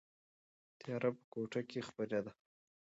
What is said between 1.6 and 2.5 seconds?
کې خپره ده.